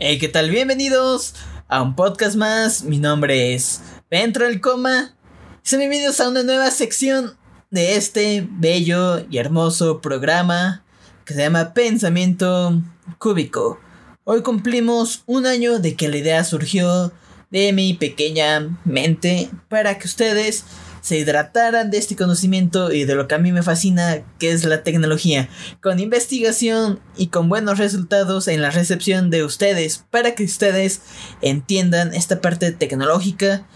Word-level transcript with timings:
Hey, 0.00 0.20
¿qué 0.20 0.28
tal? 0.28 0.48
Bienvenidos 0.48 1.34
a 1.66 1.82
un 1.82 1.96
podcast 1.96 2.36
más. 2.36 2.84
Mi 2.84 2.98
nombre 2.98 3.52
es 3.52 3.80
Pentro 4.08 4.46
el 4.46 4.60
Coma. 4.60 5.16
Sean 5.62 5.80
bienvenidos 5.80 6.20
a 6.20 6.28
una 6.28 6.44
nueva 6.44 6.70
sección 6.70 7.36
de 7.72 7.96
este 7.96 8.46
bello 8.48 9.26
y 9.28 9.38
hermoso 9.38 10.00
programa 10.00 10.84
que 11.24 11.34
se 11.34 11.40
llama 11.40 11.74
Pensamiento 11.74 12.80
Cúbico. 13.18 13.80
Hoy 14.22 14.42
cumplimos 14.42 15.24
un 15.26 15.46
año 15.46 15.80
de 15.80 15.96
que 15.96 16.06
la 16.06 16.18
idea 16.18 16.44
surgió 16.44 17.10
de 17.50 17.72
mi 17.72 17.92
pequeña 17.94 18.78
mente 18.84 19.50
para 19.68 19.98
que 19.98 20.06
ustedes 20.06 20.62
se 21.00 21.18
hidrataran 21.18 21.90
de 21.90 21.98
este 21.98 22.16
conocimiento 22.16 22.92
y 22.92 23.04
de 23.04 23.14
lo 23.14 23.28
que 23.28 23.34
a 23.34 23.38
mí 23.38 23.52
me 23.52 23.62
fascina, 23.62 24.22
que 24.38 24.50
es 24.50 24.64
la 24.64 24.82
tecnología, 24.82 25.48
con 25.82 25.98
investigación 26.00 27.00
y 27.16 27.28
con 27.28 27.48
buenos 27.48 27.78
resultados 27.78 28.48
en 28.48 28.62
la 28.62 28.70
recepción 28.70 29.30
de 29.30 29.44
ustedes, 29.44 30.04
para 30.10 30.34
que 30.34 30.44
ustedes 30.44 31.02
entiendan 31.40 32.14
esta 32.14 32.40
parte 32.40 32.72
tecnológica. 32.72 33.66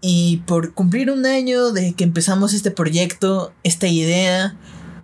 Y 0.00 0.42
por 0.46 0.74
cumplir 0.74 1.10
un 1.10 1.26
año 1.26 1.72
de 1.72 1.92
que 1.94 2.04
empezamos 2.04 2.54
este 2.54 2.70
proyecto, 2.70 3.52
esta 3.64 3.88
idea, 3.88 4.56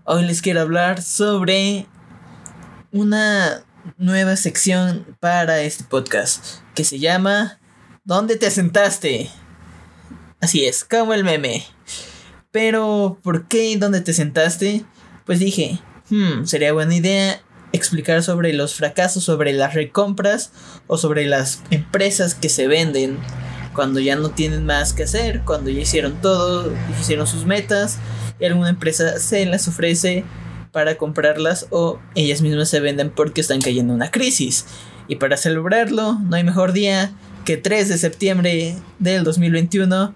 hoy 0.04 0.24
les 0.24 0.40
quiero 0.40 0.60
hablar 0.60 1.02
sobre 1.02 1.86
una 2.92 3.64
nueva 3.98 4.36
sección 4.36 5.04
para 5.18 5.60
este 5.62 5.84
podcast 5.84 6.60
que 6.74 6.84
se 6.84 6.98
llama 7.00 7.58
¿Dónde 8.04 8.36
te 8.36 8.50
sentaste? 8.50 9.30
Así 10.44 10.66
es, 10.66 10.84
como 10.84 11.14
el 11.14 11.24
meme. 11.24 11.64
Pero, 12.52 13.18
¿por 13.22 13.48
qué 13.48 13.70
y 13.70 13.76
dónde 13.76 14.02
te 14.02 14.12
sentaste? 14.12 14.84
Pues 15.24 15.38
dije, 15.38 15.78
hmm, 16.10 16.44
sería 16.44 16.74
buena 16.74 16.94
idea 16.94 17.40
explicar 17.72 18.22
sobre 18.22 18.52
los 18.52 18.74
fracasos, 18.74 19.24
sobre 19.24 19.54
las 19.54 19.72
recompras 19.72 20.52
o 20.86 20.98
sobre 20.98 21.24
las 21.24 21.62
empresas 21.70 22.34
que 22.34 22.50
se 22.50 22.66
venden 22.66 23.16
cuando 23.72 24.00
ya 24.00 24.16
no 24.16 24.32
tienen 24.32 24.66
más 24.66 24.92
que 24.92 25.04
hacer, 25.04 25.40
cuando 25.46 25.70
ya 25.70 25.80
hicieron 25.80 26.20
todo, 26.20 26.70
hicieron 27.00 27.26
sus 27.26 27.46
metas 27.46 27.96
y 28.38 28.44
alguna 28.44 28.68
empresa 28.68 29.18
se 29.18 29.46
las 29.46 29.66
ofrece 29.66 30.24
para 30.72 30.98
comprarlas 30.98 31.68
o 31.70 32.00
ellas 32.14 32.42
mismas 32.42 32.68
se 32.68 32.80
venden 32.80 33.08
porque 33.08 33.40
están 33.40 33.62
cayendo 33.62 33.94
en 33.94 33.96
una 33.96 34.10
crisis. 34.10 34.66
Y 35.08 35.16
para 35.16 35.38
celebrarlo, 35.38 36.18
no 36.18 36.36
hay 36.36 36.44
mejor 36.44 36.74
día 36.74 37.12
que 37.46 37.56
3 37.56 37.88
de 37.88 37.96
septiembre 37.96 38.76
del 38.98 39.24
2021 39.24 40.14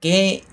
que 0.00 0.44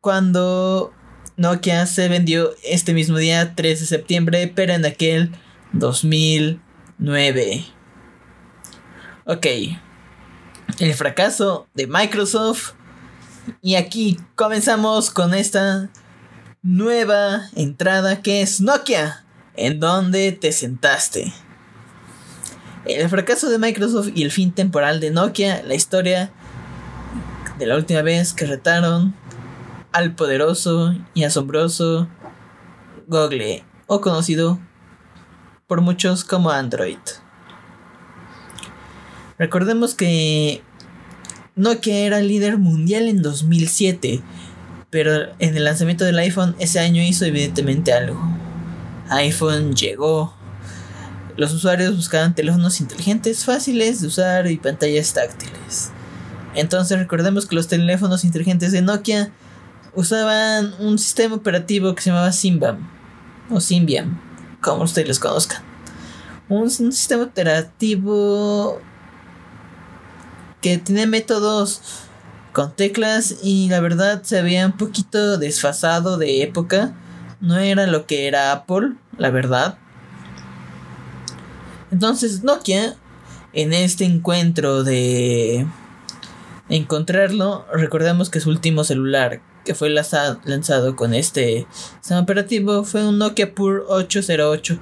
cuando 0.00 0.92
Nokia 1.36 1.86
se 1.86 2.08
vendió 2.08 2.54
este 2.62 2.94
mismo 2.94 3.18
día, 3.18 3.54
3 3.54 3.80
de 3.80 3.86
septiembre, 3.86 4.52
pero 4.54 4.72
en 4.72 4.86
aquel 4.86 5.32
2009. 5.72 7.66
Ok, 9.26 9.46
el 10.78 10.94
fracaso 10.94 11.66
de 11.74 11.86
Microsoft. 11.86 12.72
Y 13.62 13.74
aquí 13.76 14.18
comenzamos 14.34 15.10
con 15.10 15.34
esta 15.34 15.90
nueva 16.62 17.42
entrada 17.54 18.22
que 18.22 18.42
es 18.42 18.60
Nokia. 18.60 19.24
¿En 19.54 19.80
dónde 19.80 20.32
te 20.32 20.52
sentaste? 20.52 21.32
El 22.84 23.08
fracaso 23.08 23.48
de 23.50 23.58
Microsoft 23.58 24.10
y 24.14 24.22
el 24.22 24.30
fin 24.30 24.52
temporal 24.52 25.00
de 25.00 25.10
Nokia, 25.10 25.62
la 25.64 25.74
historia 25.74 26.30
de 27.58 27.66
la 27.66 27.76
última 27.76 28.02
vez 28.02 28.32
que 28.32 28.46
retaron 28.46 29.14
al 29.92 30.14
poderoso 30.14 30.94
y 31.14 31.24
asombroso 31.24 32.08
Google, 33.06 33.64
o 33.86 34.00
conocido 34.00 34.58
por 35.66 35.80
muchos 35.80 36.24
como 36.24 36.50
Android. 36.50 36.98
Recordemos 39.38 39.94
que 39.94 40.62
Nokia 41.54 41.98
era 41.98 42.20
líder 42.20 42.58
mundial 42.58 43.08
en 43.08 43.22
2007, 43.22 44.22
pero 44.90 45.32
en 45.38 45.56
el 45.56 45.64
lanzamiento 45.64 46.04
del 46.04 46.18
iPhone 46.18 46.54
ese 46.58 46.80
año 46.80 47.02
hizo 47.02 47.24
evidentemente 47.24 47.92
algo. 47.92 48.20
iPhone 49.08 49.74
llegó. 49.74 50.34
Los 51.36 51.52
usuarios 51.52 51.96
buscaban 51.96 52.34
teléfonos 52.34 52.80
inteligentes, 52.80 53.44
fáciles 53.44 54.00
de 54.00 54.06
usar 54.06 54.46
y 54.46 54.56
pantallas 54.56 55.12
táctiles. 55.12 55.92
Entonces 56.56 56.98
recordemos 56.98 57.46
que 57.46 57.54
los 57.54 57.68
teléfonos 57.68 58.24
inteligentes 58.24 58.72
de 58.72 58.80
Nokia 58.80 59.30
usaban 59.94 60.74
un 60.78 60.98
sistema 60.98 61.36
operativo 61.36 61.94
que 61.94 62.02
se 62.02 62.10
llamaba 62.10 62.32
Symbian 62.32 62.78
o 63.50 63.60
Symbian, 63.60 64.20
como 64.62 64.84
ustedes 64.84 65.06
los 65.06 65.18
conozcan. 65.18 65.62
Un, 66.48 66.70
sistema 66.70 67.24
operativo 67.24 68.80
que 70.62 70.78
tiene 70.78 71.06
métodos 71.06 71.82
con 72.52 72.74
teclas 72.74 73.36
y 73.42 73.68
la 73.68 73.80
verdad 73.80 74.22
se 74.22 74.40
veía 74.40 74.64
un 74.64 74.76
poquito 74.76 75.36
desfasado 75.36 76.16
de 76.16 76.42
época. 76.42 76.94
No 77.40 77.58
era 77.58 77.86
lo 77.86 78.06
que 78.06 78.28
era 78.28 78.52
Apple, 78.52 78.94
la 79.18 79.30
verdad. 79.30 79.76
Entonces 81.90 82.42
Nokia, 82.42 82.96
en 83.52 83.74
este 83.74 84.04
encuentro 84.04 84.84
de 84.84 85.66
encontrarlo, 86.68 87.66
recordemos 87.72 88.30
que 88.30 88.40
su 88.40 88.50
último 88.50 88.84
celular 88.84 89.40
que 89.64 89.74
fue 89.74 89.90
lanzado 89.90 90.96
con 90.96 91.12
este 91.12 91.66
sistema 92.00 92.20
operativo 92.20 92.84
fue 92.84 93.06
un 93.06 93.18
Nokia 93.18 93.54
Pure 93.54 93.82
808. 93.88 94.78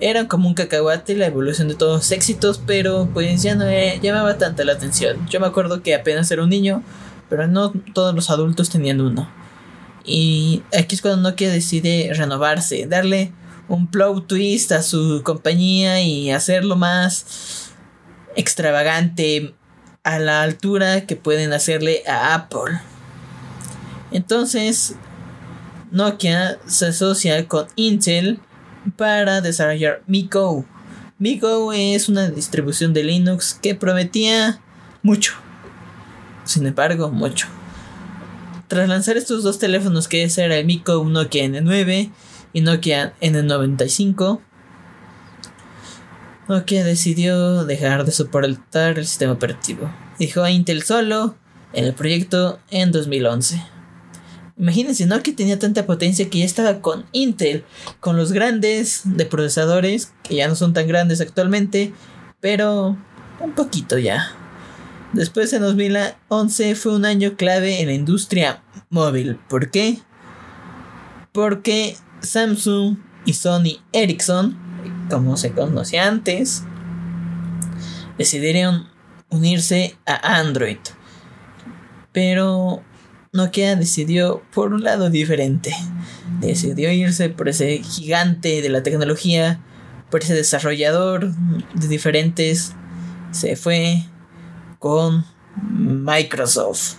Era 0.00 0.28
como 0.28 0.48
un 0.48 0.54
cacahuate 0.54 1.16
la 1.16 1.26
evolución 1.26 1.66
de 1.66 1.74
todos 1.74 1.96
los 1.96 2.12
éxitos, 2.12 2.62
pero 2.64 3.08
pues 3.12 3.42
ya 3.42 3.56
no 3.56 3.64
llamaba 4.00 4.38
tanta 4.38 4.64
la 4.64 4.74
atención. 4.74 5.26
Yo 5.28 5.40
me 5.40 5.48
acuerdo 5.48 5.82
que 5.82 5.94
apenas 5.94 6.30
era 6.30 6.44
un 6.44 6.50
niño, 6.50 6.84
pero 7.28 7.48
no 7.48 7.72
todos 7.92 8.14
los 8.14 8.30
adultos 8.30 8.70
tenían 8.70 9.00
uno. 9.00 9.28
Y 10.04 10.62
aquí 10.72 10.94
es 10.94 11.02
cuando 11.02 11.28
Nokia 11.28 11.50
decide 11.50 12.12
renovarse, 12.14 12.86
darle 12.86 13.32
un 13.66 13.88
plot 13.88 14.28
twist 14.28 14.70
a 14.72 14.82
su 14.82 15.22
compañía 15.24 16.00
y 16.00 16.30
hacerlo 16.30 16.76
más 16.76 17.72
extravagante, 18.36 19.54
a 20.08 20.18
la 20.18 20.40
altura 20.40 21.02
que 21.02 21.16
pueden 21.16 21.52
hacerle 21.52 22.02
a 22.06 22.34
Apple. 22.34 22.80
Entonces, 24.10 24.94
Nokia 25.90 26.58
se 26.66 26.86
asocia 26.86 27.46
con 27.46 27.66
Intel 27.76 28.40
para 28.96 29.42
desarrollar 29.42 30.02
MiGo. 30.06 30.64
MiGo 31.18 31.74
es 31.74 32.08
una 32.08 32.30
distribución 32.30 32.94
de 32.94 33.04
Linux 33.04 33.58
que 33.60 33.74
prometía 33.74 34.62
mucho. 35.02 35.34
Sin 36.44 36.66
embargo, 36.66 37.10
mucho. 37.10 37.46
Tras 38.66 38.88
lanzar 38.88 39.18
estos 39.18 39.42
dos 39.42 39.58
teléfonos 39.58 40.08
que 40.08 40.24
era 40.24 40.56
el 40.56 40.64
MiGo 40.64 41.04
Nokia 41.04 41.44
N9 41.44 42.10
y 42.54 42.60
Nokia 42.62 43.12
N95, 43.20 44.40
Nokia 46.48 46.82
decidió 46.82 47.66
dejar 47.66 48.06
de 48.06 48.12
soportar 48.12 48.98
el 48.98 49.06
sistema 49.06 49.32
operativo. 49.32 49.92
Dejó 50.18 50.42
a 50.42 50.50
Intel 50.50 50.82
solo 50.82 51.36
en 51.74 51.84
el 51.84 51.92
proyecto 51.92 52.58
en 52.70 52.90
2011. 52.90 53.62
Imagínense, 54.56 55.04
Nokia 55.04 55.36
tenía 55.36 55.58
tanta 55.58 55.84
potencia 55.84 56.30
que 56.30 56.38
ya 56.38 56.46
estaba 56.46 56.80
con 56.80 57.04
Intel, 57.12 57.64
con 58.00 58.16
los 58.16 58.32
grandes 58.32 59.02
de 59.04 59.26
procesadores, 59.26 60.14
que 60.22 60.36
ya 60.36 60.48
no 60.48 60.56
son 60.56 60.72
tan 60.72 60.88
grandes 60.88 61.20
actualmente, 61.20 61.92
pero 62.40 62.96
un 63.40 63.52
poquito 63.54 63.98
ya. 63.98 64.32
Después 65.12 65.52
en 65.52 65.60
2011 65.62 66.74
fue 66.74 66.96
un 66.96 67.04
año 67.04 67.36
clave 67.36 67.82
en 67.82 67.88
la 67.88 67.94
industria 67.94 68.62
móvil. 68.88 69.36
¿Por 69.48 69.70
qué? 69.70 69.98
Porque 71.32 71.96
Samsung 72.20 72.96
y 73.26 73.34
Sony 73.34 73.82
Ericsson 73.92 74.67
como 75.08 75.36
se 75.36 75.52
conocía 75.52 76.06
antes, 76.06 76.64
decidieron 78.16 78.88
unirse 79.30 79.96
a 80.06 80.38
Android. 80.38 80.78
Pero 82.12 82.82
Nokia 83.32 83.76
decidió 83.76 84.42
por 84.52 84.72
un 84.72 84.82
lado 84.82 85.10
diferente. 85.10 85.74
Decidió 86.40 86.90
irse 86.92 87.28
por 87.28 87.48
ese 87.48 87.78
gigante 87.78 88.62
de 88.62 88.68
la 88.68 88.82
tecnología, 88.82 89.60
por 90.10 90.22
ese 90.22 90.34
desarrollador 90.34 91.32
de 91.74 91.88
diferentes. 91.88 92.74
Se 93.30 93.56
fue 93.56 94.04
con 94.78 95.24
Microsoft. 95.62 96.94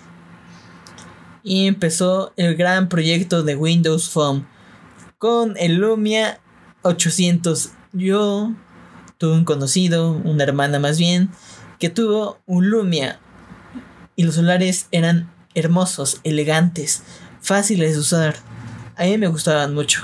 Y 1.43 1.67
empezó 1.67 2.33
el 2.37 2.55
gran 2.55 2.89
proyecto 2.89 3.43
de 3.43 3.55
Windows 3.55 4.09
Phone 4.09 4.45
con 5.17 5.55
el 5.57 5.75
Lumia 5.75 6.39
800 6.83 7.71
yo 7.93 8.53
tuve 9.17 9.33
un 9.33 9.45
conocido, 9.45 10.11
una 10.11 10.43
hermana 10.43 10.79
más 10.79 10.97
bien, 10.97 11.29
que 11.79 11.89
tuvo 11.89 12.39
un 12.45 12.69
Lumia 12.69 13.19
y 14.15 14.23
los 14.23 14.35
celulares 14.35 14.87
eran 14.91 15.31
hermosos, 15.55 16.19
elegantes, 16.23 17.03
fáciles 17.41 17.93
de 17.93 17.99
usar. 17.99 18.35
A 18.95 19.03
mí 19.03 19.17
me 19.17 19.27
gustaban 19.27 19.73
mucho. 19.73 20.03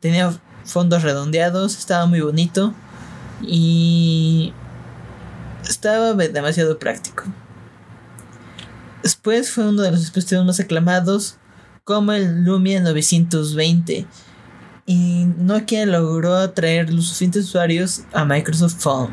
Tenía 0.00 0.32
fondos 0.64 1.02
redondeados, 1.02 1.78
estaba 1.78 2.06
muy 2.06 2.20
bonito 2.20 2.74
y 3.42 4.52
estaba 5.68 6.14
demasiado 6.14 6.78
práctico. 6.78 7.24
Después 9.02 9.50
fue 9.50 9.68
uno 9.68 9.82
de 9.82 9.90
los 9.90 10.00
dispositivos 10.00 10.46
más 10.46 10.60
aclamados 10.60 11.36
como 11.84 12.12
el 12.12 12.44
Lumia 12.44 12.80
920 12.80 14.06
y 14.86 15.26
Nokia 15.38 15.86
logró 15.86 16.34
atraer 16.34 16.92
los 16.92 17.06
suficientes 17.06 17.44
usuarios 17.44 18.02
a 18.12 18.24
Microsoft 18.24 18.76
Phone. 18.80 19.10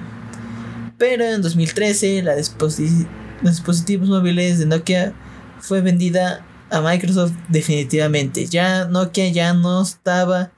Pero 0.98 1.24
en 1.24 1.42
2013 1.42 2.24
la 2.24 2.36
los 2.36 3.56
dispositivos 3.56 4.10
móviles 4.10 4.60
de 4.60 4.66
Nokia 4.66 5.13
fue 5.60 5.81
vendida 5.81 6.45
a 6.69 6.81
Microsoft 6.81 7.33
definitivamente. 7.48 8.45
Ya 8.48 8.86
Nokia 8.86 9.30
ya 9.30 9.54
no 9.54 9.81
estaba 9.81 10.51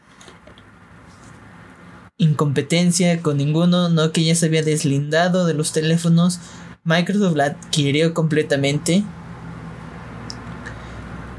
en 2.18 2.34
competencia 2.34 3.22
con 3.22 3.38
ninguno. 3.38 3.90
Nokia 3.90 4.24
ya 4.24 4.36
se 4.36 4.48
había 4.48 4.64
deslindado 4.64 5.46
de 5.46 5.54
los 5.54 5.74
teléfonos. 5.74 6.40
Microsoft 6.84 7.36
la 7.36 7.46
adquirió 7.46 8.14
completamente. 8.14 9.04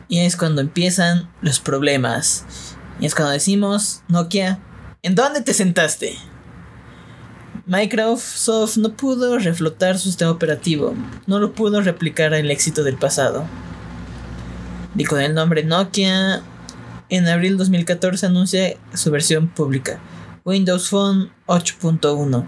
Y 0.09 0.19
es 0.19 0.37
cuando 0.37 0.61
empiezan 0.61 1.29
los 1.41 1.59
problemas. 1.59 2.45
Y 3.01 3.07
es 3.07 3.15
cuando 3.15 3.33
decimos, 3.33 4.03
Nokia, 4.09 4.61
¿en 5.03 5.15
dónde 5.15 5.41
te 5.41 5.55
sentaste? 5.55 6.17
Microsoft 7.67 8.77
no 8.77 8.93
pudo 8.97 9.39
reflotar 9.39 9.99
su 9.99 10.09
sistema 10.09 10.33
operativo, 10.33 10.95
no 11.27 11.39
lo 11.39 11.53
pudo 11.53 11.81
replicar 11.81 12.35
el 12.35 12.51
éxito 12.51 12.83
del 12.83 12.97
pasado. 12.97 13.45
Y 14.97 15.05
con 15.05 15.21
el 15.21 15.35
nombre 15.35 15.65
Nokia, 15.65 16.43
en 17.09 17.29
abril 17.29 17.57
2014 17.57 18.27
anuncia 18.27 18.77
su 18.95 19.11
versión 19.11 19.49
pública, 19.49 20.01
Windows 20.45 20.89
Phone 20.89 21.31
8.1. 21.47 22.47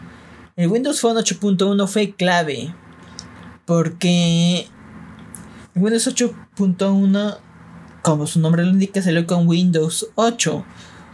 El 0.57 0.69
Windows 0.69 1.01
Phone 1.01 1.17
8.1 1.17 1.87
fue 1.87 2.13
clave 2.13 2.75
porque 3.67 4.67
Windows 5.75 6.07
8.1 6.09 7.39
como 8.05 8.27
su 8.27 8.39
nombre 8.39 8.63
lo 8.63 8.71
indica, 8.71 9.01
salió 9.01 9.27
con 9.27 9.49
Windows 9.49 10.09
8, 10.15 10.63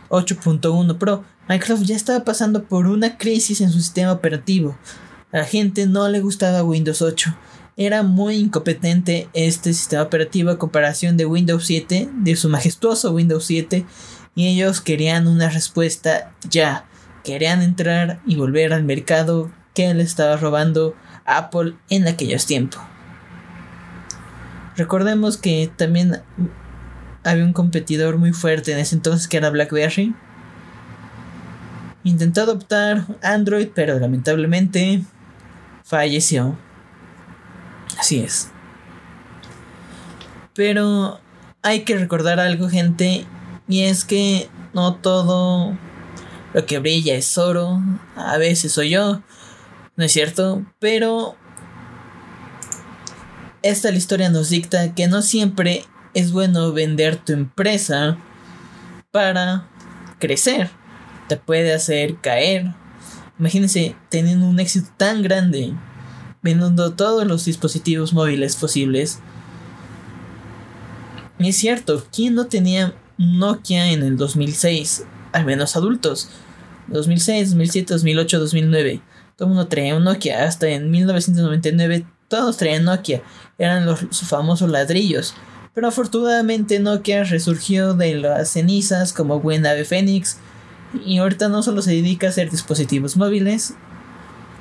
8.1 0.09 0.99
Pro. 0.99 1.25
Microsoft 1.49 1.85
ya 1.85 1.95
estaba 1.95 2.25
pasando 2.25 2.65
por 2.65 2.89
una 2.89 3.17
crisis 3.17 3.61
en 3.61 3.71
su 3.71 3.79
sistema 3.79 4.11
operativo. 4.11 4.77
A 5.31 5.39
la 5.39 5.45
gente 5.45 5.87
no 5.87 6.09
le 6.09 6.21
gustaba 6.21 6.65
Windows 6.65 7.01
8. 7.01 7.33
Era 7.77 8.03
muy 8.03 8.35
incompetente 8.35 9.29
este 9.35 9.73
sistema 9.73 10.03
operativo 10.03 10.51
a 10.51 10.59
comparación 10.59 11.17
de 11.17 11.27
Windows 11.27 11.65
7, 11.65 12.11
de 12.13 12.35
su 12.35 12.49
majestuoso 12.49 13.13
Windows 13.13 13.45
7, 13.45 13.87
y 14.35 14.49
ellos 14.49 14.81
querían 14.81 15.29
una 15.29 15.49
respuesta 15.49 16.33
ya. 16.49 16.87
Querían 17.23 17.63
entrar 17.63 18.21
y 18.27 18.35
volver 18.35 18.73
al 18.73 18.83
mercado 18.83 19.49
que 19.75 19.95
le 19.95 20.03
estaba 20.03 20.37
robando 20.37 20.97
Apple 21.25 21.75
en 21.89 22.09
aquellos 22.09 22.47
tiempos. 22.47 22.83
Recordemos 24.77 25.37
que 25.37 25.71
también 25.77 26.23
había 27.25 27.45
un 27.45 27.53
competidor 27.53 28.19
muy 28.19 28.33
fuerte 28.33 28.73
en 28.73 28.79
ese 28.79 28.95
entonces 28.95 29.29
que 29.29 29.37
era 29.37 29.51
BlackBerry. 29.51 30.15
Intentó 32.03 32.43
adoptar 32.43 33.05
Android, 33.23 33.69
pero 33.75 33.99
lamentablemente 33.99 35.03
falleció. 35.85 36.57
Así 37.99 38.21
es. 38.21 38.51
Pero 40.55 41.21
hay 41.63 41.85
que 41.85 41.97
recordar 41.97 42.41
algo, 42.41 42.69
gente, 42.69 43.27
y 43.69 43.83
es 43.83 44.05
que 44.05 44.49
no 44.73 44.95
todo 44.97 45.77
lo 46.55 46.67
que 46.67 46.79
brilla 46.79 47.15
es 47.15 47.37
oro. 47.37 47.81
A 48.17 48.39
veces 48.39 48.73
soy 48.73 48.91
yo, 48.91 49.21
no 49.97 50.05
es 50.05 50.13
cierto, 50.13 50.65
pero 50.79 51.37
esta 53.63 53.91
la 53.91 53.99
historia 53.99 54.31
nos 54.31 54.49
dicta 54.49 54.95
que 54.95 55.07
no 55.07 55.21
siempre 55.21 55.85
es 56.15 56.33
bueno 56.33 56.73
vender 56.73 57.17
tu 57.17 57.33
empresa 57.33 58.19
para 59.11 59.69
crecer. 60.19 60.71
Te 61.29 61.37
puede 61.37 61.73
hacer 61.73 62.17
caer. 62.21 62.75
Imagínense 63.39 63.97
teniendo 64.09 64.47
un 64.47 64.61
éxito 64.61 64.91
tan 64.97 65.23
grande, 65.23 65.73
vendiendo 66.43 66.93
todos 66.93 67.27
los 67.27 67.45
dispositivos 67.45 68.13
móviles 68.13 68.57
posibles. 68.57 69.21
Y 71.39 71.49
es 71.49 71.57
cierto, 71.57 72.05
¿quién 72.13 72.35
no 72.35 72.47
tenía 72.47 72.95
Nokia 73.17 73.93
en 73.93 74.03
el 74.03 74.17
2006? 74.17 75.05
Al 75.33 75.47
menos 75.47 75.77
adultos. 75.77 76.29
2006, 76.89 77.51
2007, 77.51 77.95
2008, 77.95 78.41
2009. 78.41 79.01
Todo 79.37 79.49
mundo 79.49 79.69
traía 79.69 79.97
un 79.97 80.05
Nokia. 80.05 80.45
Hasta 80.45 80.69
en 80.69 80.91
1999 80.91 82.05
todos 82.29 82.57
traían 82.59 82.85
Nokia. 82.85 83.23
Eran 83.57 83.87
los 83.87 84.01
famosos 84.29 84.69
ladrillos. 84.69 85.35
Pero 85.75 85.89
afortunadamente 85.89 86.81
Nokia 86.81 87.25
resurgió 87.25 87.95
de 87.95 88.17
las 88.17 88.51
cenizas 88.51 89.13
como 89.13 89.41
buen 89.41 89.67
ave 89.67 89.85
fénix 89.85 90.39
y 91.05 91.19
ahorita 91.19 91.49
no 91.49 91.63
solo 91.63 91.83
se 91.83 91.93
dedica 91.93 92.27
a 92.27 92.31
hacer 92.31 92.51
dispositivos 92.51 93.17
móviles 93.17 93.75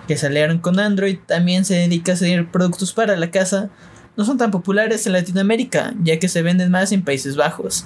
que 0.08 0.18
salieron 0.18 0.60
con 0.60 0.80
Android, 0.80 1.18
también 1.26 1.66
se 1.66 1.76
dedica 1.76 2.12
a 2.12 2.16
hacer 2.16 2.50
productos 2.50 2.94
para 2.94 3.16
la 3.16 3.32
casa. 3.32 3.70
No 4.18 4.26
son 4.26 4.38
tan 4.38 4.52
populares 4.52 5.06
en 5.06 5.14
Latinoamérica, 5.14 5.94
ya 6.02 6.20
que 6.20 6.28
se 6.28 6.42
venden 6.42 6.72
más 6.72 6.92
en 6.92 7.04
Países 7.04 7.36
Bajos. 7.36 7.86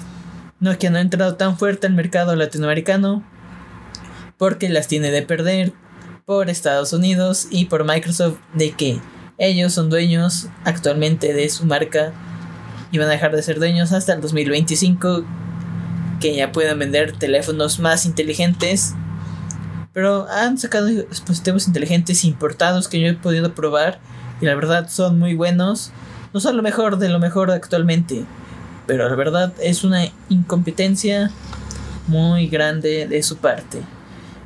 Nokia 0.60 0.90
no 0.90 0.98
ha 0.98 1.02
entrado 1.02 1.36
tan 1.36 1.58
fuerte 1.58 1.88
al 1.88 1.94
mercado 1.94 2.36
latinoamericano 2.36 3.24
porque 4.38 4.70
las 4.70 4.88
tiene 4.88 5.12
de 5.12 5.22
perder 5.22 5.74
por 6.25 6.50
Estados 6.50 6.94
Unidos 6.94 7.48
y 7.52 7.66
por 7.66 7.86
Microsoft 7.86 8.38
de 8.54 8.72
que 8.72 9.00
ellos 9.38 9.74
son 9.74 9.90
dueños 9.90 10.48
actualmente 10.64 11.34
de 11.34 11.50
su 11.50 11.66
marca 11.66 12.14
y 12.94 12.98
van 12.98 13.10
a 13.10 13.12
dejar 13.12 13.36
de 13.36 13.44
ser 13.44 13.60
dueños 13.60 13.92
hasta 13.92 14.13
el 14.13 14.22
2025 14.22 15.25
que 16.22 16.38
ya 16.38 16.54
puedan 16.54 16.80
vender 16.80 17.12
teléfonos 17.12 17.80
más 17.80 18.06
inteligentes. 18.06 18.95
Pero 19.92 20.30
han 20.30 20.57
sacado 20.57 20.86
dispositivos 20.86 21.68
inteligentes 21.68 22.24
importados 22.24 22.88
que 22.88 23.01
yo 23.01 23.07
he 23.07 23.13
podido 23.13 23.54
probar 23.54 24.00
y 24.40 24.45
la 24.45 24.56
verdad 24.56 24.88
son 24.88 25.19
muy 25.19 25.36
buenos. 25.36 25.92
No 26.34 26.40
son 26.40 26.56
lo 26.56 26.63
mejor 26.63 26.98
de 26.98 27.10
lo 27.10 27.19
mejor 27.19 27.51
actualmente 27.51 28.25
pero 28.86 29.10
la 29.10 29.16
verdad 29.16 29.54
es 29.62 29.84
una 29.84 30.06
incompetencia 30.30 31.31
muy 32.07 32.48
grande 32.48 33.07
de 33.07 33.24
su 33.24 33.38
parte. 33.38 33.81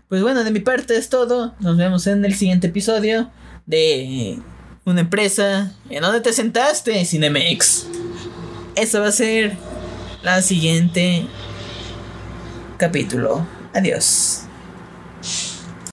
Pues 0.09 0.21
bueno 0.21 0.43
de 0.43 0.51
mi 0.51 0.59
parte 0.59 0.95
es 0.97 1.09
todo. 1.09 1.55
Nos 1.59 1.77
vemos 1.77 2.07
en 2.07 2.23
el 2.23 2.35
siguiente 2.35 2.67
episodio 2.67 3.29
de 3.65 4.39
una 4.85 5.01
empresa 5.01 5.73
en 5.89 6.01
donde 6.01 6.21
te 6.21 6.31
sentaste 6.33 7.03
Cinemex 7.03 7.87
eso 8.77 9.01
va 9.01 9.07
a 9.07 9.11
ser 9.11 9.57
la 10.23 10.41
siguiente 10.41 11.25
capítulo. 12.77 13.45
Adiós. 13.73 14.46